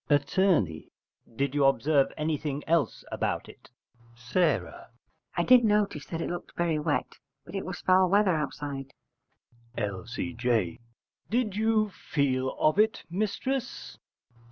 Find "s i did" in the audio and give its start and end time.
4.35-5.63